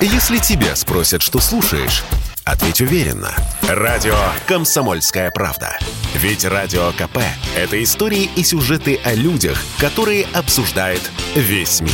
[0.00, 2.04] Если тебя спросят, что слушаешь,
[2.44, 3.34] ответь уверенно.
[3.62, 4.14] Радио
[4.46, 5.78] «Комсомольская правда».
[6.14, 7.18] Ведь Радио КП–
[7.56, 11.00] это истории и сюжеты о людях, которые обсуждает
[11.34, 11.92] весь мир.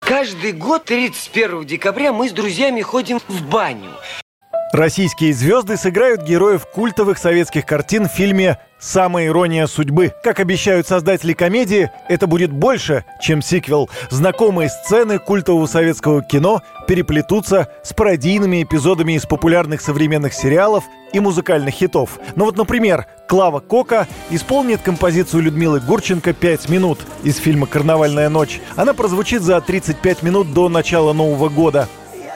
[0.00, 3.92] Каждый год 31 декабря мы с друзьями ходим в баню.
[4.72, 10.12] Российские звезды сыграют героев культовых советских картин в фильме «Самая ирония судьбы».
[10.22, 13.90] Как обещают создатели комедии, это будет больше, чем сиквел.
[14.10, 21.74] Знакомые сцены культового советского кино переплетутся с пародийными эпизодами из популярных современных сериалов и музыкальных
[21.74, 22.20] хитов.
[22.36, 28.60] Ну вот, например, Клава Кока исполнит композицию Людмилы Гурченко «Пять минут» из фильма «Карнавальная ночь».
[28.76, 31.88] Она прозвучит за 35 минут до начала Нового года.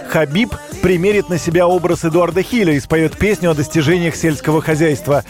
[0.09, 5.25] Хабиб примерит на себя образ Эдуарда Хиля и споет песню о достижениях сельского хозяйства.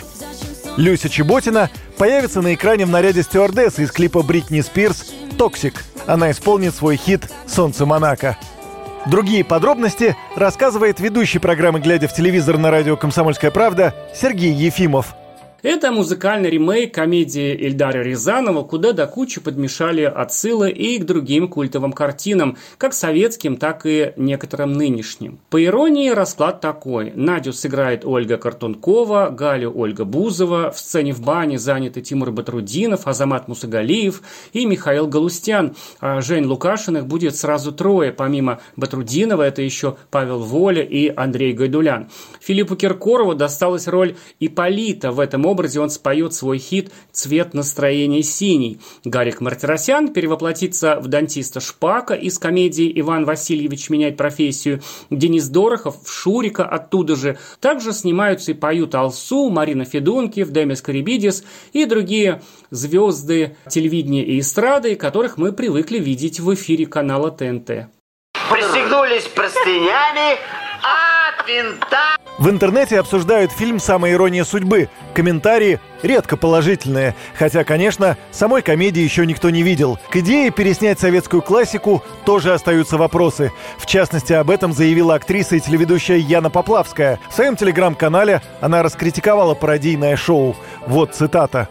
[0.77, 5.85] Люся Чеботина появится на экране в наряде стюардессы из клипа Бритни Спирс «Toxic».
[6.07, 8.37] Она исполнит свой хит «Солнце Монако».
[9.07, 15.15] Другие подробности рассказывает ведущий программы «Глядя в телевизор» на радио «Комсомольская правда» Сергей Ефимов–
[15.65, 21.95] это музыкальный ремейк комедии Эльдара Рязанова, куда до кучи подмешали отсылы и к другим культовым
[21.95, 25.39] картинам, как советским, так и некоторым нынешним.
[25.49, 27.13] По иронии, расклад такой.
[27.15, 33.49] Надю сыграет Ольга Картункова, Галю Ольга Бузова, в сцене в бане заняты Тимур Батрудинов, Азамат
[33.49, 34.21] Мусагалиев
[34.53, 35.75] и Михаил Галустян.
[35.99, 42.11] А Жень Лукашиных будет сразу трое, помимо Батрудинова, это еще Павел Воля и Андрей Гайдулян.
[42.41, 48.81] Филиппу Киркорову досталась роль Иполита в этом образе он споет свой хит «Цвет настроения синий».
[49.05, 54.83] Гарик Мартиросян перевоплотится в дантиста Шпака из комедии «Иван Васильевич меняет профессию».
[55.11, 57.39] Денис Дорохов в Шурика оттуда же.
[57.61, 64.97] Также снимаются и поют Алсу, Марина Федункив, Демис Карибидис и другие звезды телевидения и эстрады,
[64.97, 67.89] которых мы привыкли видеть в эфире канала ТНТ.
[68.51, 70.33] Пристегнулись простынями
[70.83, 74.89] от винта в интернете обсуждают фильм «Самая ирония судьбы».
[75.15, 77.15] Комментарии редко положительные.
[77.39, 79.99] Хотя, конечно, самой комедии еще никто не видел.
[80.11, 83.53] К идее переснять советскую классику тоже остаются вопросы.
[83.79, 87.21] В частности, об этом заявила актриса и телеведущая Яна Поплавская.
[87.31, 90.57] В своем телеграм-канале она раскритиковала пародийное шоу.
[90.87, 91.69] Вот цитата.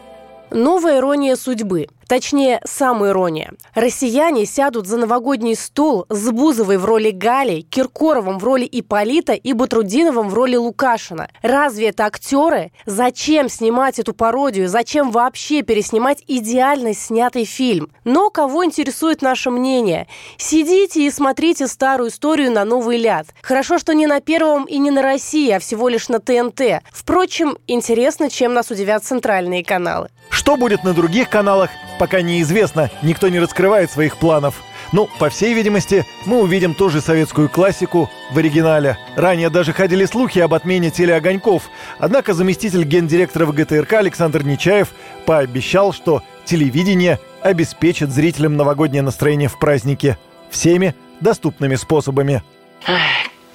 [0.49, 1.87] Новая ирония судьбы.
[2.07, 3.53] Точнее, самая ирония.
[3.75, 9.53] Россияне сядут за новогодний стол с Бузовой в роли Гали, Киркоровым в роли Иполита и
[9.53, 11.29] Батрудиновым в роли Лукашина.
[11.41, 12.71] Разве это актеры?
[12.85, 14.67] Зачем снимать эту пародию?
[14.67, 17.89] Зачем вообще переснимать идеально снятый фильм?
[18.03, 20.07] Но кого интересует наше мнение?
[20.37, 23.27] Сидите и смотрите старую историю на новый ляд.
[23.41, 26.83] Хорошо, что не на Первом и не на России, а всего лишь на ТНТ.
[26.91, 30.09] Впрочем, интересно, чем нас удивят центральные каналы.
[30.29, 31.69] Что будет на других каналах,
[32.03, 34.61] пока неизвестно, никто не раскрывает своих планов.
[34.91, 38.97] Ну, по всей видимости, мы увидим ту же советскую классику в оригинале.
[39.15, 41.69] Ранее даже ходили слухи об отмене телеогоньков.
[41.99, 44.89] Однако заместитель гендиректора ВГТРК Александр Нечаев
[45.25, 50.17] пообещал, что телевидение обеспечит зрителям новогоднее настроение в празднике
[50.51, 52.43] всеми доступными способами.
[52.85, 52.99] Ах,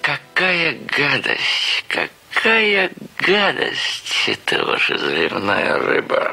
[0.00, 6.32] какая гадость, какая гадость это ваша заливная рыба.